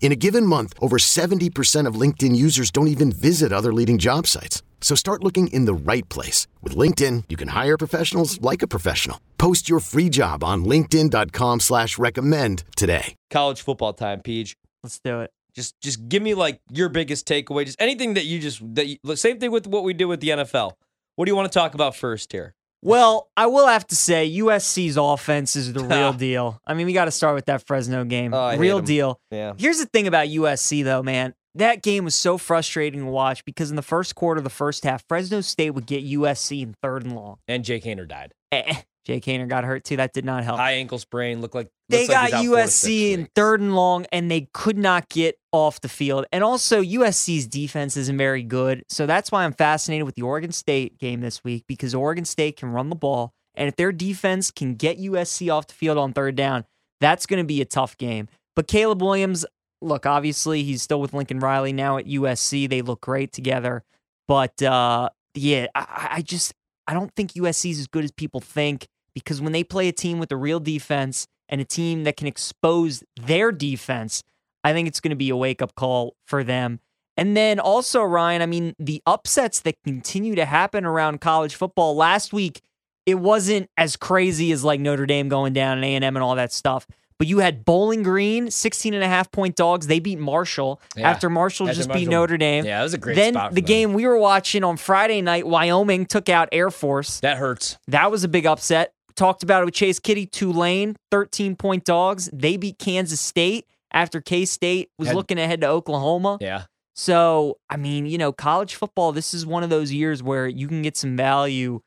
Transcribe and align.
In 0.00 0.12
a 0.12 0.16
given 0.16 0.46
month, 0.46 0.72
over 0.80 0.96
70% 0.96 1.86
of 1.86 1.94
LinkedIn 1.94 2.34
users 2.34 2.70
don't 2.72 2.88
even 2.88 3.12
visit 3.12 3.52
other 3.52 3.72
leading 3.72 3.98
job 3.98 4.26
sites. 4.26 4.62
So 4.80 4.96
start 4.96 5.22
looking 5.22 5.48
in 5.48 5.66
the 5.66 5.74
right 5.74 6.08
place. 6.08 6.48
With 6.62 6.74
LinkedIn, 6.74 7.24
you 7.28 7.36
can 7.36 7.48
hire 7.48 7.78
professionals 7.78 8.40
like 8.40 8.62
a 8.62 8.66
professional. 8.66 9.20
Post 9.38 9.68
your 9.68 9.78
free 9.78 10.08
job 10.08 10.42
on 10.42 10.64
linkedin.com 10.64 11.60
slash 11.60 11.98
recommend 11.98 12.64
today. 12.76 13.14
college 13.30 13.62
football 13.62 13.92
time, 13.92 14.20
Peach. 14.20 14.56
Let's 14.82 14.98
do 14.98 15.20
it. 15.20 15.30
Just 15.54 15.78
just 15.82 16.08
give 16.08 16.22
me 16.22 16.34
like 16.34 16.60
your 16.70 16.88
biggest 16.88 17.26
takeaway, 17.26 17.66
just 17.66 17.80
anything 17.80 18.14
that 18.14 18.24
you 18.24 18.38
just 18.38 18.62
that 18.76 18.86
you, 18.86 19.16
same 19.16 19.38
thing 19.38 19.50
with 19.50 19.66
what 19.66 19.84
we 19.84 19.92
did 19.92 20.06
with 20.06 20.20
the 20.20 20.28
NFL. 20.28 20.72
What 21.16 21.24
do 21.26 21.30
you 21.30 21.36
want 21.36 21.52
to 21.52 21.58
talk 21.58 21.74
about 21.74 21.94
first 21.94 22.32
here? 22.32 22.54
Well, 22.82 23.28
I 23.36 23.46
will 23.46 23.66
have 23.66 23.86
to 23.88 23.96
say 23.96 24.30
USC's 24.38 24.96
offense 24.96 25.54
is 25.56 25.72
the 25.72 25.84
real 25.84 26.12
deal. 26.28 26.60
I 26.66 26.74
mean, 26.74 26.86
we 26.86 26.92
got 26.92 27.04
to 27.06 27.10
start 27.10 27.34
with 27.34 27.46
that 27.46 27.66
Fresno 27.66 28.04
game. 28.04 28.32
Oh, 28.32 28.56
real 28.56 28.80
deal. 28.80 29.20
Yeah. 29.30 29.52
Here's 29.58 29.78
the 29.78 29.86
thing 29.86 30.06
about 30.06 30.28
USC 30.28 30.84
though, 30.84 31.02
man. 31.02 31.34
That 31.56 31.82
game 31.82 32.04
was 32.04 32.14
so 32.14 32.38
frustrating 32.38 33.00
to 33.00 33.06
watch 33.06 33.44
because 33.44 33.70
in 33.70 33.76
the 33.76 33.82
first 33.82 34.14
quarter, 34.14 34.40
the 34.40 34.48
first 34.50 34.84
half, 34.84 35.04
Fresno 35.08 35.40
State 35.40 35.70
would 35.70 35.86
get 35.86 36.04
USC 36.04 36.62
in 36.62 36.74
third 36.80 37.02
and 37.04 37.14
long. 37.16 37.38
And 37.48 37.64
Jake 37.64 37.82
Haener 37.82 38.06
died. 38.06 38.32
Eh, 38.52 38.62
eh. 38.66 38.74
Jake 39.10 39.24
Haener 39.24 39.48
got 39.48 39.64
hurt 39.64 39.82
too. 39.82 39.96
That 39.96 40.12
did 40.12 40.24
not 40.24 40.44
help. 40.44 40.58
High 40.58 40.74
ankle 40.74 40.98
sprain. 41.00 41.40
Look 41.40 41.52
like 41.52 41.68
they 41.88 42.06
like 42.06 42.10
got 42.10 42.32
out 42.32 42.44
four 42.44 42.56
to 42.58 42.68
six 42.68 42.88
USC 42.88 43.10
in 43.10 43.28
third 43.34 43.60
and 43.60 43.74
long, 43.74 44.06
and 44.12 44.30
they 44.30 44.48
could 44.52 44.78
not 44.78 45.08
get 45.08 45.36
off 45.50 45.80
the 45.80 45.88
field. 45.88 46.26
And 46.30 46.44
also, 46.44 46.80
USC's 46.80 47.48
defense 47.48 47.96
isn't 47.96 48.16
very 48.16 48.44
good. 48.44 48.84
So 48.88 49.06
that's 49.06 49.32
why 49.32 49.44
I'm 49.44 49.52
fascinated 49.52 50.06
with 50.06 50.14
the 50.14 50.22
Oregon 50.22 50.52
State 50.52 50.96
game 50.98 51.22
this 51.22 51.42
week 51.42 51.64
because 51.66 51.92
Oregon 51.92 52.24
State 52.24 52.56
can 52.56 52.68
run 52.68 52.88
the 52.88 52.94
ball. 52.94 53.32
And 53.56 53.66
if 53.66 53.74
their 53.74 53.90
defense 53.90 54.52
can 54.52 54.76
get 54.76 55.00
USC 55.00 55.52
off 55.52 55.66
the 55.66 55.74
field 55.74 55.98
on 55.98 56.12
third 56.12 56.36
down, 56.36 56.64
that's 57.00 57.26
going 57.26 57.42
to 57.42 57.46
be 57.46 57.60
a 57.60 57.64
tough 57.64 57.98
game. 57.98 58.28
But 58.54 58.68
Caleb 58.68 59.02
Williams, 59.02 59.44
look, 59.82 60.06
obviously, 60.06 60.62
he's 60.62 60.82
still 60.82 61.00
with 61.00 61.12
Lincoln 61.12 61.40
Riley 61.40 61.72
now 61.72 61.96
at 61.96 62.06
USC. 62.06 62.70
They 62.70 62.80
look 62.80 63.00
great 63.00 63.32
together. 63.32 63.82
But 64.28 64.62
uh, 64.62 65.08
yeah, 65.34 65.66
I, 65.74 66.08
I 66.12 66.22
just 66.22 66.54
I 66.86 66.94
don't 66.94 67.12
think 67.16 67.32
USC 67.32 67.72
is 67.72 67.80
as 67.80 67.88
good 67.88 68.04
as 68.04 68.12
people 68.12 68.40
think 68.40 68.86
because 69.14 69.40
when 69.40 69.52
they 69.52 69.64
play 69.64 69.88
a 69.88 69.92
team 69.92 70.18
with 70.18 70.30
a 70.32 70.36
real 70.36 70.60
defense 70.60 71.26
and 71.48 71.60
a 71.60 71.64
team 71.64 72.04
that 72.04 72.16
can 72.16 72.26
expose 72.26 73.02
their 73.20 73.52
defense, 73.52 74.22
I 74.62 74.72
think 74.72 74.88
it's 74.88 75.00
going 75.00 75.10
to 75.10 75.16
be 75.16 75.30
a 75.30 75.36
wake 75.36 75.62
up 75.62 75.74
call 75.74 76.14
for 76.26 76.44
them. 76.44 76.80
And 77.16 77.36
then 77.36 77.58
also, 77.60 78.02
Ryan, 78.02 78.40
I 78.40 78.46
mean, 78.46 78.74
the 78.78 79.02
upsets 79.06 79.60
that 79.60 79.76
continue 79.84 80.34
to 80.36 80.44
happen 80.44 80.84
around 80.84 81.20
college 81.20 81.54
football. 81.54 81.94
Last 81.96 82.32
week, 82.32 82.60
it 83.04 83.16
wasn't 83.16 83.68
as 83.76 83.96
crazy 83.96 84.52
as 84.52 84.64
like 84.64 84.80
Notre 84.80 85.06
Dame 85.06 85.28
going 85.28 85.52
down 85.52 85.78
and 85.78 85.84
A&M 85.84 86.16
and 86.16 86.22
all 86.22 86.34
that 86.36 86.52
stuff. 86.52 86.86
But 87.18 87.26
you 87.26 87.40
had 87.40 87.66
Bowling 87.66 88.02
Green, 88.02 88.50
16 88.50 88.94
and 88.94 89.04
a 89.04 89.06
half 89.08 89.30
point 89.30 89.54
dogs. 89.54 89.86
They 89.86 89.98
beat 89.98 90.18
Marshall 90.18 90.80
Yeah. 90.96 91.10
after 91.10 91.28
Marshall 91.28 91.68
After 91.68 91.76
just 91.76 91.92
beat 91.92 92.08
Notre 92.08 92.38
Dame. 92.38 92.64
Yeah, 92.64 92.78
that 92.78 92.84
was 92.84 92.94
a 92.94 92.98
great 92.98 93.16
then 93.16 93.34
the 93.34 93.50
them. 93.56 93.64
game 93.64 93.92
we 93.92 94.06
were 94.06 94.16
watching 94.16 94.64
on 94.64 94.78
Friday 94.78 95.20
night, 95.20 95.46
Wyoming 95.46 96.06
took 96.06 96.30
out 96.30 96.48
Air 96.52 96.70
Force. 96.70 97.20
That 97.20 97.36
hurts. 97.36 97.76
That 97.88 98.10
was 98.10 98.24
a 98.24 98.28
big 98.28 98.46
upset. 98.46 98.94
Talked 99.16 99.42
about 99.42 99.62
it 99.62 99.64
with 99.66 99.74
Chase 99.74 99.98
Kitty, 99.98 100.26
Tulane, 100.26 100.96
13 101.10 101.56
point 101.56 101.84
dogs. 101.84 102.30
They 102.32 102.56
beat 102.56 102.78
Kansas 102.78 103.20
State 103.20 103.66
after 103.92 104.20
K 104.20 104.44
State 104.44 104.90
was 104.98 105.12
looking 105.12 105.38
ahead 105.38 105.60
to 105.62 105.68
Oklahoma. 105.68 106.38
Yeah. 106.40 106.64
So, 106.94 107.58
I 107.70 107.76
mean, 107.76 108.06
you 108.06 108.18
know, 108.18 108.32
college 108.32 108.74
football, 108.74 109.12
this 109.12 109.32
is 109.32 109.46
one 109.46 109.62
of 109.62 109.70
those 109.70 109.92
years 109.92 110.22
where 110.22 110.46
you 110.46 110.68
can 110.68 110.82
get 110.82 110.96
some 110.96 111.16
value 111.16 111.80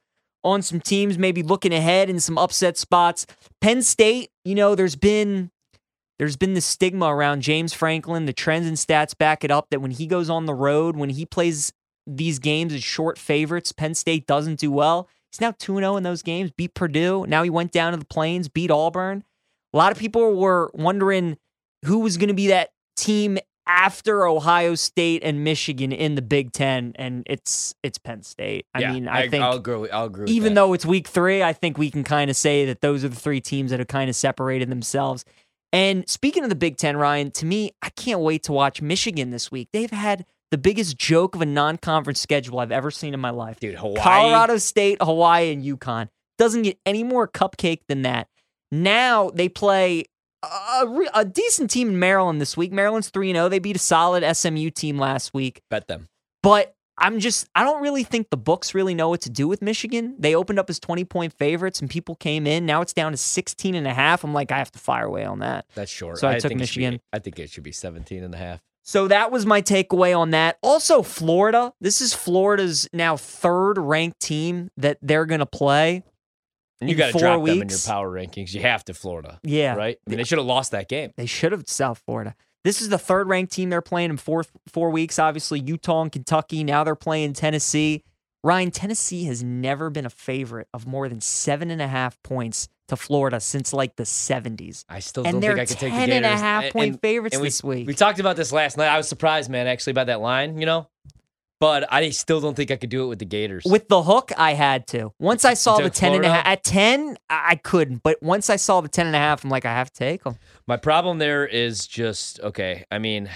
on 0.44 0.62
some 0.62 0.82
teams 0.82 1.18
maybe 1.18 1.44
looking 1.44 1.74
ahead 1.74 2.10
in 2.10 2.20
some 2.20 2.38
upset 2.38 2.78
spots. 2.78 3.26
Penn 3.62 3.82
State, 3.82 4.30
you 4.44 4.56
know, 4.56 4.76
there's 4.76 4.96
been 4.96 5.52
there's 6.20 6.36
been 6.38 6.54
the 6.54 6.62
stigma 6.62 7.08
around 7.08 7.42
James 7.42 7.74
Franklin. 7.74 8.26
The 8.26 8.34
trends 8.34 8.68
and 8.68 8.78
stats 8.78 9.18
back 9.18 9.44
it 9.44 9.52
up 9.52 9.70
that 9.72 9.82
when 9.82 9.92
he 9.92 10.08
goes 10.08 10.30
on 10.30 10.46
the 10.46 10.54
road, 10.54 10.96
when 10.96 11.10
he 11.10 11.26
plays 11.26 11.74
these 12.06 12.40
games 12.40 12.74
as 12.74 12.84
short 12.84 13.18
favorites, 13.18 13.72
Penn 13.72 13.96
State 13.96 14.28
doesn't 14.28 14.60
do 14.60 14.72
well. 14.72 15.10
He's 15.34 15.42
now 15.42 15.52
2 15.58 15.78
0 15.78 15.98
in 15.98 16.04
those 16.04 16.22
games, 16.22 16.52
beat 16.52 16.76
Purdue. 16.76 17.26
Now 17.28 17.42
he 17.42 17.50
went 17.50 17.72
down 17.72 17.94
to 17.94 17.98
the 17.98 18.06
Plains, 18.06 18.50
beat 18.50 18.70
Auburn. 18.70 19.24
A 19.74 19.78
lot 19.78 19.92
of 19.92 19.98
people 19.98 20.36
were 20.36 20.70
wondering 20.76 21.38
who 21.86 22.00
was 22.00 22.18
going 22.18 22.28
to 22.28 22.36
be 22.36 22.48
that 22.48 22.70
team 22.96 23.40
after 23.66 24.28
Ohio 24.28 24.76
State 24.76 25.24
and 25.24 25.44
Michigan 25.44 25.92
in 25.92 26.14
the 26.14 26.22
Big 26.22 26.52
Ten, 26.52 26.94
and 26.96 27.24
it's 27.26 27.74
it's 27.82 27.98
Penn 27.98 28.22
State. 28.22 28.68
I 28.76 28.82
yeah, 28.82 28.94
mean, 28.94 29.08
I, 29.08 29.28
think 29.28 29.44
I'll 29.44 29.58
agree. 29.58 29.90
I'll 29.90 30.06
agree. 30.06 30.30
even 30.30 30.54
though 30.54 30.74
it's 30.74 30.86
week 30.86 31.08
three, 31.08 31.42
I 31.42 31.54
think 31.54 31.80
we 31.80 31.90
can 31.90 32.04
kind 32.04 32.30
of 32.30 32.36
say 32.36 32.66
that 32.66 32.82
those 32.82 33.04
are 33.04 33.10
the 33.10 33.16
three 33.16 33.42
teams 33.42 33.72
that 33.72 33.80
have 33.80 33.88
kind 33.88 34.12
of 34.12 34.16
separated 34.16 34.70
themselves. 34.70 35.26
And 35.72 36.08
speaking 36.08 36.44
of 36.44 36.50
the 36.50 36.56
Big 36.56 36.78
Ten, 36.78 36.98
Ryan, 36.98 37.32
to 37.32 37.48
me, 37.48 37.72
I 37.82 37.90
can't 37.90 38.20
wait 38.20 38.44
to 38.44 38.52
watch 38.52 38.84
Michigan 38.84 39.32
this 39.32 39.52
week. 39.52 39.70
They've 39.74 39.90
had 39.90 40.26
the 40.54 40.58
biggest 40.60 41.00
joke 41.00 41.34
of 41.34 41.42
a 41.42 41.48
non-conference 41.48 42.20
schedule 42.20 42.60
I've 42.60 42.72
ever 42.72 42.92
seen 42.92 43.16
in 43.16 43.20
my 43.20 43.32
life. 43.32 43.60
dude, 43.60 43.74
Hawaii. 43.74 44.00
Colorado 44.04 44.58
State, 44.58 45.00
Hawaii, 45.02 45.52
and 45.52 45.64
UConn. 45.64 46.10
Doesn't 46.38 46.62
get 46.62 46.78
any 46.86 47.04
more 47.04 47.28
cupcake 47.28 47.80
than 47.88 48.04
that. 48.04 48.28
Now 48.72 49.32
they 49.32 49.50
play 49.50 50.06
a, 50.44 50.86
re- 50.88 51.10
a 51.16 51.26
decent 51.26 51.72
team 51.72 51.90
in 51.90 51.98
Maryland 51.98 52.40
this 52.40 52.56
week. 52.56 52.72
Maryland's 52.72 53.10
3 53.10 53.34
0. 53.34 53.50
They 53.50 53.58
beat 53.58 53.76
a 53.76 53.80
solid 53.80 54.24
SMU 54.36 54.70
team 54.70 55.00
last 55.00 55.34
week. 55.34 55.64
Bet 55.72 55.88
them. 55.88 56.08
But 56.44 56.76
I'm 57.00 57.20
just, 57.20 57.48
I 57.56 57.64
don't 57.64 57.82
really 57.82 58.04
think 58.04 58.30
the 58.30 58.38
books 58.38 58.76
really 58.76 58.94
know 58.94 59.10
what 59.10 59.22
to 59.22 59.32
do 59.32 59.48
with 59.48 59.64
Michigan. 59.64 60.16
They 60.20 60.36
opened 60.36 60.60
up 60.60 60.70
as 60.70 60.80
20 60.80 61.04
point 61.06 61.34
favorites 61.34 61.82
and 61.82 61.90
people 61.90 62.14
came 62.16 62.46
in. 62.46 62.68
Now 62.68 62.82
it's 62.82 62.94
down 62.94 63.12
to 63.12 63.18
16 63.18 63.74
and 63.74 63.88
a 63.88 63.94
half. 63.94 64.24
I'm 64.24 64.36
like, 64.36 64.52
I 64.52 64.60
have 64.60 64.72
to 64.74 64.80
fire 64.80 65.06
away 65.06 65.26
on 65.26 65.40
that. 65.40 65.66
That's 65.74 65.90
short. 65.92 66.20
So 66.20 66.28
I 66.28 66.36
took 66.36 66.50
think 66.50 66.54
it 66.54 66.56
be- 66.58 66.60
Michigan. 66.62 67.00
I 67.12 67.18
think 67.18 67.40
it 67.40 67.50
should 67.50 67.64
be 67.64 67.72
17 67.72 68.24
and 68.24 68.36
a 68.36 68.38
half. 68.38 68.62
So 68.84 69.08
that 69.08 69.32
was 69.32 69.46
my 69.46 69.62
takeaway 69.62 70.18
on 70.18 70.32
that. 70.32 70.58
Also, 70.62 71.02
Florida. 71.02 71.74
This 71.80 72.02
is 72.02 72.14
Florida's 72.14 72.88
now 72.92 73.16
third 73.16 73.78
ranked 73.78 74.20
team 74.20 74.70
that 74.78 74.98
they're 75.02 75.26
going 75.26 75.40
to 75.40 75.46
play. 75.46 76.04
And 76.82 76.90
you 76.90 76.96
got 76.98 77.14
to 77.14 77.18
drop 77.18 77.46
them 77.46 77.62
in 77.62 77.70
your 77.70 77.80
power 77.86 78.12
rankings. 78.12 78.54
You 78.54 78.62
have 78.62 78.84
to 78.86 78.94
Florida. 78.94 79.40
Yeah. 79.42 79.76
Right? 79.76 79.98
I 80.06 80.10
mean, 80.10 80.18
they 80.18 80.26
should 80.26 80.38
have 80.38 80.48
lost 80.48 80.72
that 80.72 80.90
game. 80.90 81.14
They 81.16 81.26
should 81.26 81.54
have 81.54 81.64
South 81.68 82.02
Florida. 82.06 82.36
This 82.66 82.82
is 82.82 82.90
the 82.90 82.98
third 82.98 83.30
ranked 83.30 83.54
team 83.54 83.70
they're 83.70 83.82
playing 83.82 84.10
in 84.10 84.18
four 84.18 84.44
four 84.68 84.90
weeks. 84.90 85.18
Obviously, 85.18 85.60
Utah 85.60 86.02
and 86.02 86.12
Kentucky. 86.12 86.64
Now 86.64 86.84
they're 86.84 86.96
playing 86.96 87.34
Tennessee. 87.34 88.04
Ryan, 88.44 88.72
Tennessee 88.72 89.24
has 89.26 89.42
never 89.42 89.90
been 89.90 90.06
a 90.06 90.10
favorite 90.10 90.68
of 90.74 90.86
more 90.86 91.08
than 91.08 91.22
seven 91.22 91.72
and 91.72 91.82
a 91.82 91.88
half 91.88 92.22
points 92.24 92.68
to 92.88 92.96
Florida 92.96 93.40
since 93.40 93.74
like 93.74 93.96
the 93.96 94.04
70s. 94.04 94.86
I 94.90 95.00
still 95.00 95.24
And 95.26 95.42
don't 95.42 95.56
think 95.56 95.60
I 95.60 95.66
could 95.66 95.80
take 95.80 95.94
the 95.94 95.98
10 96.00 96.10
Gators. 96.10 96.16
and 96.16 96.26
a 96.26 96.38
half 96.38 96.72
point 96.72 97.02
favorites 97.02 97.38
we, 97.38 97.44
this 97.44 97.64
week. 97.64 97.88
We 97.88 97.94
talked 97.94 98.20
about 98.20 98.36
this 98.36 98.52
last 98.52 98.78
night. 98.78 98.88
I 98.88 98.98
was 98.98 99.08
surprised, 99.08 99.50
man, 99.50 99.68
actually, 99.68 99.92
about 99.92 100.08
that 100.08 100.22
line, 100.22 100.60
you 100.60 100.66
know? 100.66 100.88
But 101.60 101.92
I 101.94 102.10
still 102.10 102.42
don't 102.42 102.56
think 102.56 102.72
I 102.72 102.76
could 102.76 102.90
do 102.90 103.06
it 103.06 103.08
with 103.08 103.20
the 103.20 103.26
Gators. 103.26 103.64
With 103.64 103.88
the 103.88 104.04
hook, 104.04 104.34
I 104.36 104.54
had 104.54 104.86
to. 104.88 105.14
Once 105.18 105.46
I 105.46 105.54
saw 105.54 105.78
the 105.78 105.84
took 105.84 105.94
10 105.94 106.16
and 106.16 106.26
a 106.26 106.30
half, 106.30 106.46
at 106.46 106.64
10, 106.66 107.16
I 107.30 107.56
couldn't. 107.56 108.04
But 108.04 108.22
once 108.22 108.50
I 108.50 108.58
saw 108.58 108.82
the 108.82 108.90
10 108.90 109.08
and 109.08 109.16
a 109.16 109.20
half, 109.20 109.46
I'm 109.46 109.50
like, 109.50 109.64
I 109.66 109.72
have 109.72 109.90
to 109.94 109.98
take 109.98 110.26
them. 110.26 110.36
My 110.68 110.76
problem 110.76 111.20
there 111.20 111.48
is 111.48 111.88
just 111.88 112.42
okay. 112.42 112.84
I 112.92 113.00
mean, 113.00 113.30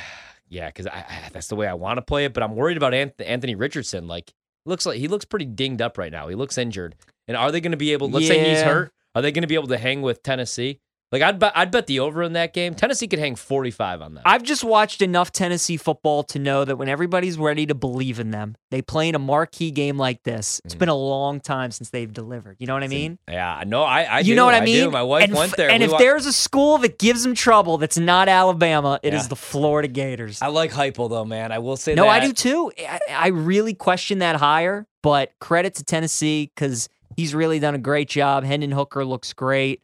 yeah, 0.50 0.68
because 0.68 0.88
I, 0.88 1.06
I, 1.08 1.30
that's 1.32 1.48
the 1.48 1.56
way 1.56 1.68
I 1.68 1.74
want 1.76 2.00
to 2.00 2.02
play 2.02 2.26
it. 2.26 2.34
But 2.34 2.44
I'm 2.44 2.58
worried 2.58 2.76
about 2.76 2.92
Anth- 2.92 3.26
Anthony 3.26 3.56
Richardson. 3.56 4.10
Like, 4.10 4.34
looks 4.66 4.86
like 4.86 4.98
he 4.98 5.08
looks 5.08 5.24
pretty 5.24 5.46
dinged 5.46 5.82
up 5.82 5.98
right 5.98 6.12
now. 6.12 6.28
He 6.28 6.36
looks 6.36 6.58
injured. 6.58 6.96
And 7.30 7.38
are 7.38 7.50
they 7.50 7.62
going 7.62 7.72
to 7.72 7.78
be 7.78 7.94
able? 7.94 8.10
Let's 8.10 8.28
say 8.28 8.50
he's 8.50 8.62
hurt. 8.62 8.92
Are 9.16 9.22
they 9.22 9.32
going 9.32 9.42
to 9.44 9.48
be 9.48 9.56
able 9.56 9.68
to 9.68 9.78
hang 9.78 10.02
with 10.02 10.22
Tennessee? 10.24 10.80
Like 11.10 11.22
I'd 11.22 11.40
bet 11.40 11.54
I'd 11.56 11.72
bet 11.72 11.88
the 11.88 12.02
over 12.02 12.22
in 12.22 12.34
that 12.34 12.54
game. 12.54 12.76
Tennessee 12.76 13.08
could 13.08 13.20
hang 13.20 13.38
45 13.38 14.02
on 14.02 14.16
that. 14.16 14.24
I've 14.26 14.44
just 14.44 14.62
watched 14.66 15.02
enough 15.02 15.32
Tennessee 15.32 15.78
football 15.78 16.22
to 16.26 16.38
know 16.38 16.66
that 16.66 16.76
when 16.76 16.90
everybody's 16.90 17.38
ready 17.38 17.66
to 17.68 17.74
believe 17.74 18.20
in 18.20 18.32
them, 18.32 18.58
they 18.72 18.82
play 18.82 19.08
in 19.08 19.16
a 19.16 19.20
marquee 19.20 19.72
game 19.72 19.98
like 19.98 20.24
this. 20.24 20.60
It's 20.66 20.76
Mm. 20.76 20.80
been 20.80 20.90
a 20.90 20.96
long 20.96 21.40
time 21.40 21.72
since 21.72 21.92
they've 21.92 22.12
delivered. 22.12 22.58
You 22.60 22.68
know 22.68 22.74
what 22.74 22.84
I 22.84 22.90
mean? 22.90 23.20
yeah, 23.30 23.64
no, 23.66 23.84
I, 23.84 24.02
I 24.04 24.20
you 24.20 24.26
do, 24.34 24.36
know 24.36 24.44
what 24.44 24.54
I 24.56 24.60
do. 24.60 24.66
mean? 24.66 24.92
My 24.92 25.02
wife 25.02 25.24
and 25.24 25.34
went 25.34 25.56
there. 25.56 25.70
And 25.70 25.80
We 25.80 25.86
if 25.86 25.92
wa- 25.94 25.98
there's 25.98 26.26
a 26.26 26.34
school 26.34 26.78
that 26.80 27.00
gives 27.00 27.24
them 27.24 27.36
trouble 27.36 27.78
that's 27.78 27.98
not 27.98 28.28
Alabama, 28.28 29.00
it 29.02 29.14
is 29.14 29.24
Yeah. 29.24 29.28
the 29.30 29.36
Florida 29.38 29.88
Gators. 29.88 30.42
I 30.42 30.48
like 30.48 30.72
Heupel 30.74 31.10
though, 31.10 31.24
man. 31.24 31.54
I 31.54 31.60
will 31.60 31.78
say 31.78 31.96
no, 31.96 32.04
that. 32.04 32.22
I 32.22 32.26
do 32.28 32.34
too. 32.34 32.70
I, 32.80 33.00
I 33.10 33.28
really 33.30 33.74
question 33.74 34.20
that 34.20 34.36
hire, 34.36 34.86
but 35.02 35.32
credit 35.40 35.76
to 35.76 35.86
Tennessee 35.86 36.52
because 36.54 36.90
he's 37.18 37.36
really 37.36 37.60
done 37.60 37.76
a 37.76 37.80
great 37.80 38.08
job. 38.08 38.46
Hendon 38.46 38.72
Hooker 38.72 39.04
looks 39.04 39.34
great. 39.34 39.82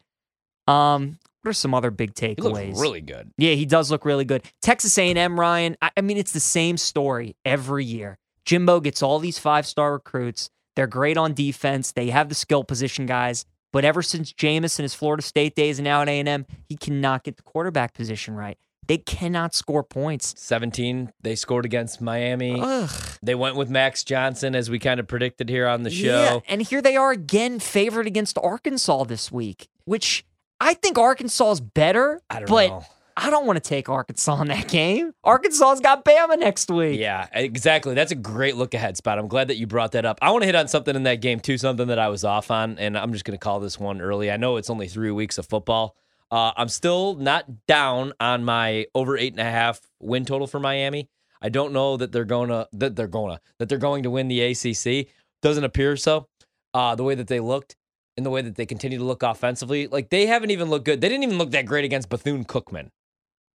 Um, 0.66 1.18
what 1.42 1.50
are 1.50 1.52
some 1.52 1.74
other 1.74 1.90
big 1.90 2.14
takeaways? 2.14 2.36
He 2.58 2.68
looks 2.68 2.80
really 2.80 3.00
good. 3.02 3.30
Yeah, 3.36 3.52
he 3.52 3.66
does 3.66 3.90
look 3.90 4.06
really 4.06 4.24
good. 4.24 4.44
Texas 4.62 4.96
A&M, 4.96 5.38
Ryan. 5.38 5.76
I, 5.82 5.90
I 5.98 6.00
mean, 6.00 6.16
it's 6.16 6.32
the 6.32 6.40
same 6.40 6.78
story 6.78 7.36
every 7.44 7.84
year. 7.84 8.16
Jimbo 8.46 8.80
gets 8.80 9.02
all 9.02 9.18
these 9.18 9.38
five-star 9.38 9.92
recruits. 9.92 10.48
They're 10.74 10.86
great 10.86 11.18
on 11.18 11.34
defense. 11.34 11.92
They 11.92 12.08
have 12.08 12.30
the 12.30 12.34
skill 12.34 12.64
position 12.64 13.04
guys. 13.04 13.44
But 13.72 13.84
ever 13.84 14.02
since 14.02 14.32
Jameis 14.32 14.78
and 14.78 14.84
his 14.84 14.94
Florida 14.94 15.22
State 15.22 15.54
days 15.54 15.78
and 15.78 15.84
now 15.84 16.00
at 16.00 16.08
A&M, 16.08 16.46
he 16.68 16.76
cannot 16.76 17.24
get 17.24 17.36
the 17.36 17.42
quarterback 17.42 17.92
position 17.92 18.34
right. 18.34 18.56
They 18.86 18.98
cannot 18.98 19.54
score 19.54 19.82
points. 19.82 20.34
17 20.38 21.12
they 21.22 21.34
scored 21.34 21.64
against 21.64 22.00
Miami. 22.00 22.58
Ugh. 22.60 22.90
They 23.22 23.34
went 23.34 23.56
with 23.56 23.70
Max 23.70 24.04
Johnson 24.04 24.54
as 24.54 24.68
we 24.68 24.78
kind 24.78 25.00
of 25.00 25.06
predicted 25.06 25.48
here 25.48 25.66
on 25.66 25.82
the 25.82 25.90
Yeah, 25.92 26.28
show. 26.28 26.42
and 26.48 26.60
here 26.62 26.82
they 26.82 26.96
are 26.96 27.10
again 27.12 27.58
favored 27.58 28.06
against 28.06 28.36
Arkansas 28.38 29.04
this 29.04 29.32
week, 29.32 29.68
which 29.84 30.24
I 30.60 30.74
think 30.74 30.98
Arkansas 30.98 31.52
is 31.52 31.60
better. 31.60 32.20
I 32.28 32.40
don't 32.40 32.48
but 32.48 32.68
know. 32.68 32.84
I 33.16 33.30
don't 33.30 33.46
want 33.46 33.56
to 33.62 33.66
take 33.68 33.88
Arkansas 33.88 34.40
in 34.42 34.48
that 34.48 34.66
game. 34.66 35.12
Arkansas's 35.22 35.80
got 35.80 36.04
Bama 36.04 36.36
next 36.36 36.68
week. 36.68 36.98
Yeah, 36.98 37.28
exactly. 37.32 37.94
That's 37.94 38.10
a 38.10 38.16
great 38.16 38.56
look 38.56 38.74
ahead 38.74 38.96
spot. 38.96 39.18
I'm 39.20 39.28
glad 39.28 39.48
that 39.48 39.56
you 39.56 39.68
brought 39.68 39.92
that 39.92 40.04
up. 40.04 40.18
I 40.20 40.32
want 40.32 40.42
to 40.42 40.46
hit 40.46 40.56
on 40.56 40.66
something 40.66 40.96
in 40.96 41.04
that 41.04 41.20
game 41.20 41.38
too, 41.38 41.56
something 41.56 41.86
that 41.88 41.98
I 42.00 42.08
was 42.08 42.24
off 42.24 42.50
on, 42.50 42.76
and 42.78 42.98
I'm 42.98 43.12
just 43.12 43.24
going 43.24 43.38
to 43.38 43.42
call 43.42 43.60
this 43.60 43.78
one 43.78 44.00
early. 44.00 44.32
I 44.32 44.36
know 44.36 44.56
it's 44.56 44.68
only 44.68 44.88
three 44.88 45.12
weeks 45.12 45.38
of 45.38 45.46
football. 45.46 45.94
Uh, 46.30 46.52
I'm 46.56 46.68
still 46.68 47.14
not 47.14 47.66
down 47.66 48.12
on 48.18 48.44
my 48.44 48.86
over 48.94 49.16
eight 49.16 49.32
and 49.34 49.40
a 49.40 49.44
half 49.50 49.80
win 50.00 50.24
total 50.24 50.46
for 50.46 50.58
Miami. 50.58 51.08
I 51.40 51.48
don't 51.48 51.72
know 51.72 51.96
that 51.96 52.10
they're 52.12 52.24
going 52.24 52.48
to 52.48 52.66
that 52.72 52.96
they're 52.96 53.06
going 53.06 53.36
to 53.36 53.40
that 53.58 53.68
they're 53.68 53.78
going 53.78 54.02
to 54.04 54.10
win 54.10 54.28
the 54.28 54.40
ACC. 54.40 55.08
Doesn't 55.42 55.64
appear 55.64 55.96
so. 55.96 56.26
Uh, 56.72 56.94
the 56.94 57.04
way 57.04 57.14
that 57.14 57.28
they 57.28 57.38
looked 57.40 57.76
and 58.16 58.24
the 58.26 58.30
way 58.30 58.42
that 58.42 58.56
they 58.56 58.66
continue 58.66 58.98
to 58.98 59.04
look 59.04 59.22
offensively, 59.22 59.86
like 59.86 60.08
they 60.10 60.26
haven't 60.26 60.50
even 60.50 60.70
looked 60.70 60.84
good. 60.86 61.00
They 61.00 61.08
didn't 61.08 61.24
even 61.24 61.38
look 61.38 61.50
that 61.52 61.66
great 61.66 61.84
against 61.84 62.08
Bethune 62.08 62.44
Cookman. 62.44 62.88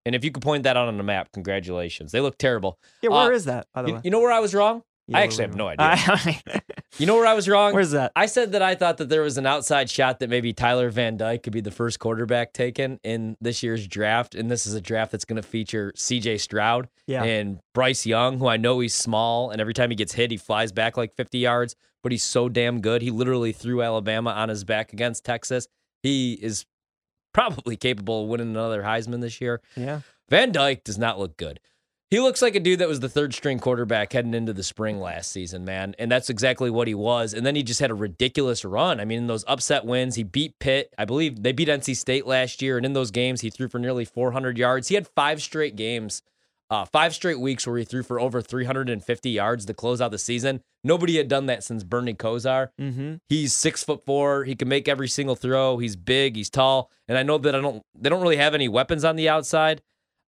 And 0.07 0.15
if 0.15 0.25
you 0.25 0.31
could 0.31 0.43
point 0.43 0.63
that 0.63 0.77
out 0.77 0.87
on 0.89 0.97
the 0.97 1.03
map, 1.03 1.29
congratulations. 1.33 2.13
They 2.13 2.21
look 2.21 2.39
terrible. 2.39 2.79
Yeah, 3.03 3.11
where 3.11 3.33
Uh, 3.33 3.37
is 3.37 3.45
that, 3.47 3.67
by 3.75 3.83
the 3.83 3.89
You, 3.89 3.95
way? 3.95 4.01
you 4.05 4.11
know 4.11 4.21
where 4.21 4.33
I 4.33 4.39
was 4.41 4.55
wrong? 4.55 4.83
Yeah, 5.07 5.19
I 5.19 5.23
actually 5.23 5.45
have 5.47 5.57
no 5.57 5.69
idea. 5.69 5.97
You 6.97 7.07
know 7.07 7.17
where 7.17 7.27
I 7.27 7.35
was 7.35 7.47
wrong? 7.49 7.75
Where's 7.75 7.91
that? 7.91 8.13
I 8.17 8.27
said 8.27 8.53
that 8.53 8.63
I 8.63 8.75
thought 8.75 8.97
that 8.97 9.09
there 9.11 9.21
was 9.23 9.37
an 9.37 9.45
outside 9.47 9.91
shot 9.91 10.21
that 10.21 10.31
maybe 10.31 10.53
Tyler 10.55 10.89
Van 10.89 11.17
Dyke 11.19 11.43
could 11.43 11.53
be 11.53 11.61
the 11.61 11.71
first 11.71 11.99
quarterback 11.99 12.53
taken 12.55 12.99
in 13.05 13.37
this 13.41 13.63
year's 13.63 13.87
draft. 13.87 14.35
And 14.35 14.51
this 14.51 14.67
is 14.67 14.73
a 14.75 14.81
draft 14.81 15.13
that's 15.13 15.27
going 15.27 15.41
to 15.41 15.47
feature 15.47 15.93
CJ 15.97 16.41
Stroud 16.41 16.89
Yeah. 17.07 17.25
and 17.25 17.61
Bryce 17.75 18.07
Young, 18.07 18.39
who 18.39 18.47
I 18.49 18.57
know 18.57 18.81
he's 18.81 18.95
small. 18.95 19.51
And 19.51 19.61
every 19.61 19.75
time 19.75 19.91
he 19.91 19.97
gets 19.97 20.15
hit, 20.15 20.31
he 20.31 20.39
flies 20.39 20.73
back 20.73 20.97
like 20.97 21.15
50 21.15 21.39
yards, 21.39 21.77
but 22.03 22.11
he's 22.11 22.25
so 22.25 22.49
damn 22.49 22.81
good. 22.81 23.03
He 23.03 23.11
literally 23.11 23.53
threw 23.53 23.83
Alabama 23.83 24.31
on 24.31 24.49
his 24.49 24.65
back 24.65 24.93
against 24.95 25.25
Texas. 25.25 25.69
He 26.03 26.33
is 26.41 26.65
probably 27.35 27.77
capable 27.77 28.23
of 28.25 28.29
winning 28.29 28.49
another 28.49 28.83
Heisman 28.83 29.21
this 29.21 29.41
year. 29.41 29.61
Yeah. 29.77 30.01
Van 30.31 30.53
Dyke 30.53 30.85
does 30.85 30.99
not 30.99 31.19
look 31.19 31.37
good. 31.37 31.61
He 32.11 32.21
looks 32.21 32.41
like 32.41 32.55
a 32.55 32.61
dude 32.61 32.79
that 32.79 32.89
was 32.89 33.01
the 33.01 33.09
third 33.09 33.35
string 33.35 33.59
quarterback 33.59 34.15
heading 34.15 34.33
into 34.33 34.55
the 34.55 34.63
spring 34.63 34.99
last 34.99 35.31
season, 35.31 35.67
man. 35.67 35.95
And 35.99 36.11
that's 36.11 36.31
exactly 36.31 36.71
what 36.71 36.89
he 36.89 36.95
was. 36.95 37.35
And 37.35 37.45
then 37.45 37.55
he 37.55 37.63
just 37.63 37.81
had 37.81 37.91
a 37.91 37.95
ridiculous 37.95 38.65
run. 38.65 38.99
I 38.99 39.05
mean, 39.05 39.19
in 39.19 39.27
those 39.27 39.45
upset 39.47 39.85
wins, 39.85 40.15
he 40.15 40.23
beat 40.23 40.59
Pitt. 40.59 40.95
I 40.97 41.05
believe 41.05 41.43
they 41.43 41.53
beat 41.53 41.69
NC 41.69 41.95
State 41.97 42.27
last 42.27 42.63
year. 42.63 42.79
And 42.79 42.87
in 42.87 42.95
those 42.95 43.11
games, 43.11 43.43
he 43.43 43.51
threw 43.51 43.69
for 43.69 43.79
nearly 43.79 44.07
400 44.07 44.57
yards. 44.57 44.89
He 44.89 44.95
had 44.95 45.07
five 45.09 45.43
straight 45.43 45.77
games, 45.77 46.23
uh, 46.71 46.87
five 46.87 47.15
straight 47.15 47.41
weeks 47.41 47.67
where 47.67 47.77
he 47.77 47.85
threw 47.85 48.03
for 48.03 48.19
over 48.19 48.41
350 48.41 49.29
yards 49.29 49.67
to 49.67 49.75
close 49.75 50.01
out 50.01 50.11
the 50.11 50.17
season. 50.17 50.63
Nobody 50.83 51.19
had 51.19 51.29
done 51.29 51.45
that 51.47 51.63
since 51.63 51.85
Bernie 51.85 52.15
Kosar. 52.15 52.69
Mm-hmm. 52.81 53.17
He's 53.29 53.55
six 53.55 53.85
foot 53.85 54.07
four. 54.07 54.45
He 54.45 54.55
can 54.55 54.69
make 54.69 54.89
every 54.89 55.09
single 55.09 55.37
throw. 55.37 55.77
He's 55.77 55.97
big. 55.97 56.37
He's 56.37 56.49
tall. 56.49 56.91
And 57.07 57.19
I 57.19 57.23
know 57.23 57.37
that 57.37 57.55
I 57.55 57.61
don't. 57.61 57.83
They 57.95 58.09
don't 58.09 58.23
really 58.23 58.39
have 58.39 58.55
any 58.55 58.69
weapons 58.69 59.05
on 59.05 59.17
the 59.17 59.29
outside. 59.29 59.83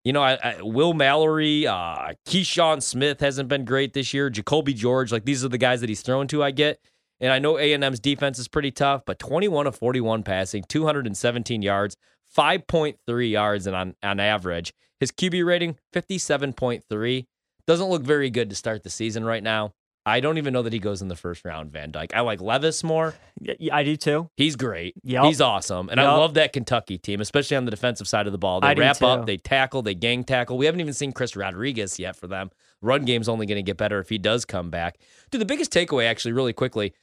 You 0.05 0.15
know, 0.15 0.23
I, 0.23 0.39
I, 0.43 0.63
Will 0.63 0.95
Mallory, 0.95 1.67
uh, 1.67 2.15
Keyshawn 2.27 2.83
Smith 2.83 3.21
hasn't 3.21 3.49
been 3.49 3.67
great 3.67 3.93
this 3.93 4.15
year. 4.15 4.31
Jacolby 4.31 4.75
George, 4.75 5.13
like 5.13 5.25
these 5.25 5.45
are 5.45 5.49
the 5.49 5.59
guys 5.59 5.81
that 5.81 5.91
he's 5.91 6.01
thrown 6.01 6.27
to. 6.29 6.43
I 6.43 6.53
get, 6.53 6.81
and 7.21 7.33
I 7.33 7.39
know 7.39 7.59
A 7.59 7.73
and 7.75 7.85
M's 7.85 8.01
defense 8.01 8.39
is 8.39 8.49
pretty 8.49 8.71
tough, 8.71 9.03
but 9.05 9.19
21 9.19 9.67
of 9.67 9.77
41 9.77 10.23
passing, 10.23 10.65
217 10.67 11.61
yards, 11.61 11.97
5.3 12.35 13.31
yards, 13.31 13.67
and 13.67 13.77
on 13.77 13.95
on 14.03 14.21
average, 14.21 14.73
his 15.01 15.13
QB 15.13 15.45
rating 15.45 15.77
57.3 15.95 17.27
doesn't 17.67 17.89
look 17.89 18.03
very 18.03 18.31
good 18.31 18.49
to 18.51 18.57
start 18.57 18.83
the 18.83 18.91
season 18.91 19.25
right 19.25 19.43
now. 19.43 19.75
I 20.07 20.21
don't 20.21 20.39
even 20.39 20.53
know 20.53 20.63
that 20.63 20.73
he 20.73 20.79
goes 20.79 21.03
in 21.03 21.09
the 21.09 21.17
first 21.17 21.45
round, 21.45 21.71
Van 21.73 21.91
Dyke. 21.91 22.15
I 22.15 22.21
like 22.21 22.41
Levis 22.41 22.83
more. 22.83 23.15
Yeah, 23.41 23.75
I 23.77 23.83
do 23.83 23.97
too. 23.97 24.31
He's 24.37 24.57
great. 24.57 24.95
Yup. 25.05 25.27
He's 25.27 25.41
awesome. 25.41 25.89
And 25.91 26.01
I 26.01 26.05
love 26.17 26.35
that 26.35 26.53
Kentucky 26.55 26.97
team, 26.97 27.21
especially 27.21 27.57
on 27.57 27.67
the 27.67 27.71
defensive 27.71 28.09
side 28.09 28.27
of 28.27 28.33
the 28.33 28.39
ball. 28.39 28.61
They 28.61 28.69
I 28.69 28.75
wrap 28.75 29.03
up, 29.03 29.27
they 29.27 29.37
tackle, 29.37 29.83
they 29.83 29.95
gang 29.95 30.25
tackle. 30.25 30.57
We 30.57 30.67
haven't 30.67 30.81
even 30.81 30.95
seen 30.95 31.13
Chris 31.13 31.37
Rodriguez 31.37 31.99
yet 31.99 32.17
for 32.17 32.27
them. 32.27 32.51
Run 32.81 33.05
game's 33.05 33.29
only 33.29 33.45
going 33.45 33.57
to 33.57 33.63
get 33.63 33.77
better 33.77 33.99
if 33.99 34.09
he 34.09 34.17
does 34.17 34.47
come 34.47 34.71
back. 34.71 34.99
Dude, 35.31 35.41
the 35.41 35.45
biggest 35.47 35.71
takeaway, 35.71 36.07
actually, 36.09 36.33
really 36.33 36.55
quickly, 36.55 36.95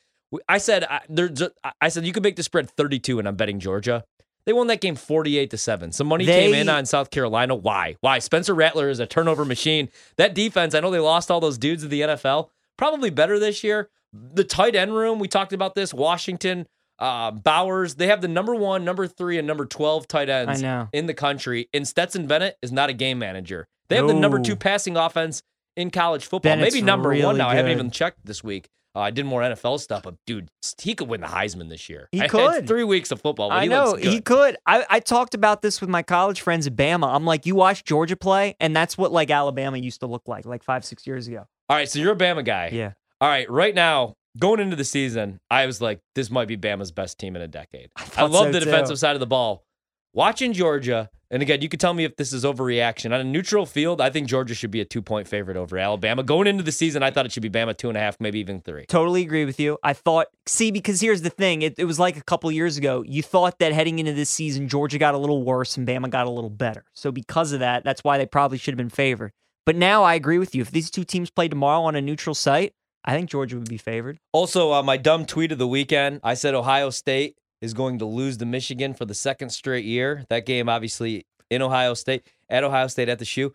I 0.49 0.57
said 0.57 0.83
I, 0.83 1.01
there's 1.07 1.39
a- 1.41 1.51
I 1.79 1.89
said 1.89 2.03
you 2.05 2.11
could 2.13 2.23
make 2.23 2.35
the 2.35 2.43
spread 2.43 2.69
32, 2.71 3.19
and 3.19 3.27
I'm 3.27 3.35
betting 3.35 3.59
Georgia. 3.59 4.03
They 4.47 4.53
won 4.53 4.67
that 4.67 4.81
game 4.81 4.95
48 4.95 5.49
to 5.51 5.57
7. 5.57 5.91
Some 5.91 6.07
money 6.07 6.25
came 6.25 6.53
in 6.53 6.69
on 6.69 6.85
South 6.85 7.11
Carolina. 7.11 7.53
Why? 7.53 7.95
Why? 7.99 8.19
Spencer 8.19 8.55
Rattler 8.55 8.89
is 8.89 8.99
a 8.99 9.05
turnover 9.05 9.43
machine. 9.45 9.89
That 10.15 10.33
defense, 10.33 10.73
I 10.73 10.79
know 10.79 10.89
they 10.89 10.99
lost 10.99 11.29
all 11.29 11.39
those 11.41 11.57
dudes 11.57 11.83
in 11.83 11.89
the 11.89 12.01
NFL. 12.01 12.49
Probably 12.77 13.09
better 13.09 13.39
this 13.39 13.63
year. 13.63 13.89
The 14.13 14.43
tight 14.43 14.75
end 14.75 14.93
room, 14.93 15.19
we 15.19 15.27
talked 15.27 15.53
about 15.53 15.75
this. 15.75 15.93
Washington, 15.93 16.67
uh, 16.99 17.31
Bowers, 17.31 17.95
they 17.95 18.07
have 18.07 18.21
the 18.21 18.27
number 18.27 18.55
one, 18.55 18.85
number 18.85 19.07
three, 19.07 19.37
and 19.37 19.47
number 19.47 19.65
12 19.65 20.07
tight 20.07 20.29
ends 20.29 20.63
in 20.93 21.05
the 21.05 21.13
country. 21.13 21.69
And 21.73 21.87
Stetson 21.87 22.27
Bennett 22.27 22.57
is 22.61 22.71
not 22.71 22.89
a 22.89 22.93
game 22.93 23.19
manager. 23.19 23.67
They 23.89 23.95
have 23.95 24.07
the 24.07 24.13
number 24.13 24.39
two 24.39 24.55
passing 24.55 24.97
offense 24.97 25.43
in 25.75 25.91
college 25.91 26.23
football. 26.23 26.51
Bennett's 26.51 26.73
Maybe 26.73 26.85
number 26.85 27.09
one 27.09 27.17
really 27.17 27.37
now. 27.37 27.49
I 27.49 27.55
haven't 27.55 27.71
even 27.71 27.91
checked 27.91 28.25
this 28.25 28.43
week. 28.43 28.67
Uh, 28.95 29.01
I 29.01 29.11
did 29.11 29.27
more 29.27 29.41
NFL 29.41 29.79
stuff, 29.79 30.01
but 30.01 30.15
dude, 30.25 30.49
he 30.81 30.95
could 30.95 31.07
win 31.07 31.21
the 31.21 31.27
Heisman 31.27 31.69
this 31.69 31.87
year. 31.87 32.09
He 32.11 32.21
I- 32.21 32.27
could. 32.27 32.67
three 32.67 32.83
weeks 32.83 33.11
of 33.11 33.21
football. 33.21 33.49
But 33.49 33.59
I 33.59 33.63
he 33.63 33.69
know 33.69 33.93
good. 33.93 34.05
he 34.05 34.21
could. 34.21 34.57
I, 34.65 34.85
I 34.89 34.99
talked 34.99 35.35
about 35.35 35.61
this 35.61 35.79
with 35.79 35.89
my 35.89 36.01
college 36.01 36.41
friends 36.41 36.65
at 36.65 36.75
Bama. 36.75 37.13
I'm 37.13 37.23
like, 37.23 37.45
you 37.45 37.53
watch 37.53 37.83
Georgia 37.83 38.15
play, 38.15 38.55
and 38.59 38.75
that's 38.75 38.97
what 38.97 39.11
like 39.11 39.29
Alabama 39.29 39.77
used 39.77 39.99
to 39.99 40.07
look 40.07 40.27
like, 40.27 40.45
like 40.45 40.63
five, 40.63 40.83
six 40.83 41.05
years 41.05 41.27
ago. 41.27 41.45
All 41.69 41.75
right, 41.75 41.89
so 41.89 41.99
you're 41.99 42.13
a 42.13 42.17
Bama 42.17 42.45
guy. 42.45 42.69
Yeah. 42.71 42.93
All 43.19 43.27
right, 43.27 43.49
right 43.49 43.75
now, 43.75 44.13
going 44.39 44.61
into 44.61 44.77
the 44.77 44.85
season, 44.85 45.39
I 45.51 45.65
was 45.65 45.81
like, 45.81 45.99
this 46.15 46.31
might 46.31 46.47
be 46.47 46.55
Bama's 46.55 46.91
best 46.91 47.19
team 47.19 47.35
in 47.35 47.41
a 47.41 47.47
decade. 47.47 47.89
I, 47.97 48.03
thought 48.03 48.31
love 48.31 48.45
so, 48.45 48.51
the 48.53 48.59
too. 48.59 48.65
defensive 48.65 48.97
side 48.99 49.15
of 49.15 49.19
the 49.19 49.27
ball. 49.27 49.65
Watching 50.13 50.53
Georgia, 50.53 51.09
and 51.29 51.41
again, 51.41 51.61
you 51.61 51.67
could 51.67 51.81
tell 51.81 51.93
me 51.93 52.05
if 52.05 52.15
this 52.15 52.31
is 52.31 52.45
overreaction. 52.45 53.13
On 53.13 53.19
a 53.19 53.23
neutral 53.23 53.65
field, 53.65 53.99
I 53.99 54.09
think 54.09 54.27
Georgia 54.27 54.55
should 54.55 54.71
be 54.71 54.79
a 54.79 54.85
two 54.85 55.01
point 55.01 55.27
favorite 55.27 55.57
over 55.57 55.77
Alabama. 55.77 56.23
Going 56.23 56.47
into 56.47 56.63
the 56.63 56.71
season, 56.71 57.03
I 57.03 57.11
thought 57.11 57.25
it 57.25 57.33
should 57.33 57.43
be 57.43 57.49
Bama 57.49 57.75
two 57.75 57.89
and 57.89 57.97
a 57.97 57.99
half, 57.99 58.17
maybe 58.21 58.39
even 58.39 58.61
three. 58.61 58.85
Totally 58.85 59.21
agree 59.21 59.43
with 59.43 59.59
you. 59.59 59.77
I 59.83 59.91
thought, 59.91 60.27
see, 60.45 60.71
because 60.71 61.01
here's 61.01 61.21
the 61.21 61.29
thing. 61.29 61.63
It, 61.63 61.75
it 61.77 61.85
was 61.85 61.99
like 61.99 62.15
a 62.15 62.23
couple 62.23 62.49
years 62.51 62.77
ago. 62.77 63.03
You 63.05 63.21
thought 63.21 63.59
that 63.59 63.73
heading 63.73 63.99
into 63.99 64.13
this 64.13 64.29
season, 64.29 64.69
Georgia 64.69 64.97
got 64.97 65.13
a 65.13 65.17
little 65.17 65.43
worse 65.43 65.75
and 65.75 65.85
Bama 65.85 66.09
got 66.09 66.27
a 66.27 66.31
little 66.31 66.49
better. 66.49 66.85
So 66.93 67.11
because 67.11 67.51
of 67.51 67.59
that, 67.59 67.83
that's 67.83 68.03
why 68.03 68.17
they 68.17 68.25
probably 68.25 68.57
should 68.57 68.71
have 68.71 68.77
been 68.77 68.89
favored. 68.89 69.33
But 69.67 69.75
now 69.75 70.03
I 70.03 70.15
agree 70.15 70.37
with 70.39 70.55
you. 70.55 70.61
If 70.61 70.71
these 70.71 70.89
two 70.89 71.03
teams 71.03 71.29
play 71.29 71.49
tomorrow 71.49 71.81
on 71.81 71.97
a 71.97 72.01
neutral 72.01 72.33
site, 72.33 72.73
I 73.03 73.13
think 73.13 73.29
Georgia 73.29 73.57
would 73.57 73.67
be 73.67 73.77
favored. 73.77 74.17
Also, 74.31 74.71
uh, 74.71 74.81
my 74.81 74.95
dumb 74.95 75.25
tweet 75.25 75.51
of 75.51 75.57
the 75.57 75.67
weekend, 75.67 76.21
I 76.23 76.35
said 76.35 76.55
Ohio 76.55 76.89
State 76.89 77.35
is 77.59 77.73
going 77.73 77.99
to 77.99 78.05
lose 78.05 78.37
to 78.37 78.45
Michigan 78.45 78.93
for 78.93 79.03
the 79.03 79.13
second 79.13 79.49
straight 79.49 79.83
year. 79.83 80.23
That 80.29 80.45
game, 80.45 80.69
obviously, 80.69 81.25
in 81.49 81.61
Ohio 81.61 81.95
State, 81.95 82.25
at 82.49 82.63
Ohio 82.63 82.87
State 82.87 83.09
at 83.09 83.19
the 83.19 83.25
shoe. 83.25 83.53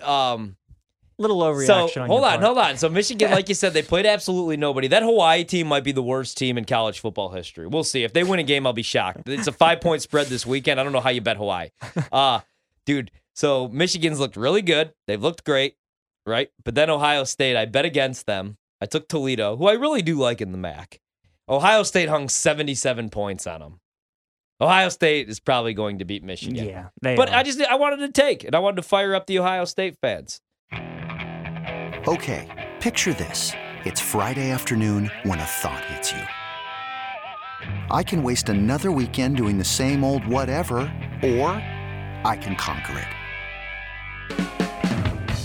Um, 0.00 0.56
Little 1.18 1.40
overreaction. 1.40 1.90
So 1.92 2.00
on 2.00 2.08
hold 2.08 2.24
on, 2.24 2.30
part. 2.30 2.42
hold 2.42 2.58
on. 2.58 2.76
So 2.78 2.88
Michigan, 2.88 3.30
like 3.30 3.50
you 3.50 3.54
said, 3.54 3.74
they 3.74 3.82
played 3.92 4.06
absolutely 4.06 4.56
nobody. 4.56 4.88
That 4.88 5.02
Hawaii 5.02 5.44
team 5.44 5.66
might 5.66 5.84
be 5.84 5.92
the 5.92 6.02
worst 6.02 6.38
team 6.38 6.56
in 6.56 6.64
college 6.64 7.00
football 7.00 7.28
history. 7.28 7.66
We'll 7.66 7.84
see. 7.84 8.02
If 8.02 8.14
they 8.14 8.24
win 8.24 8.40
a 8.40 8.44
game, 8.44 8.66
I'll 8.66 8.72
be 8.72 8.82
shocked. 8.82 9.28
It's 9.28 9.46
a 9.46 9.52
five 9.52 9.82
point 9.82 10.00
spread 10.00 10.28
this 10.28 10.46
weekend. 10.46 10.80
I 10.80 10.84
don't 10.84 10.92
know 10.94 11.00
how 11.00 11.10
you 11.10 11.20
bet 11.20 11.36
Hawaii, 11.36 11.68
uh, 12.12 12.40
dude. 12.86 13.10
So 13.34 13.68
Michigan's 13.68 14.20
looked 14.20 14.36
really 14.36 14.62
good. 14.62 14.92
They've 15.06 15.22
looked 15.22 15.44
great, 15.44 15.76
right? 16.24 16.50
But 16.64 16.74
then 16.74 16.88
Ohio 16.90 17.24
State, 17.24 17.56
I 17.56 17.66
bet 17.66 17.84
against 17.84 18.26
them. 18.26 18.56
I 18.80 18.86
took 18.86 19.08
Toledo, 19.08 19.56
who 19.56 19.66
I 19.66 19.72
really 19.72 20.02
do 20.02 20.16
like 20.16 20.40
in 20.40 20.52
the 20.52 20.58
MAC. 20.58 21.00
Ohio 21.48 21.82
State 21.82 22.08
hung 22.08 22.28
seventy 22.28 22.74
seven 22.74 23.10
points 23.10 23.46
on 23.46 23.60
them. 23.60 23.80
Ohio 24.60 24.88
State 24.88 25.28
is 25.28 25.40
probably 25.40 25.74
going 25.74 25.98
to 25.98 26.04
beat 26.04 26.22
Michigan. 26.22 26.66
Yeah, 26.66 26.88
they 27.02 27.16
But 27.16 27.28
are. 27.30 27.36
I 27.36 27.42
just 27.42 27.60
I 27.60 27.74
wanted 27.74 27.98
to 27.98 28.12
take 28.12 28.44
and 28.44 28.54
I 28.54 28.60
wanted 28.60 28.76
to 28.76 28.82
fire 28.82 29.14
up 29.14 29.26
the 29.26 29.38
Ohio 29.40 29.64
State 29.64 29.96
fans. 30.00 30.40
Okay, 32.06 32.72
picture 32.80 33.14
this. 33.14 33.52
It's 33.84 34.00
Friday 34.00 34.50
afternoon 34.50 35.10
when 35.24 35.38
a 35.38 35.44
thought 35.44 35.84
hits 35.86 36.12
you. 36.12 36.22
I 37.90 38.02
can 38.02 38.22
waste 38.22 38.48
another 38.48 38.92
weekend 38.92 39.36
doing 39.36 39.58
the 39.58 39.64
same 39.64 40.04
old 40.04 40.26
whatever, 40.26 40.76
or 41.22 41.50
I 42.24 42.38
can 42.40 42.56
conquer 42.56 42.98
it. 42.98 43.08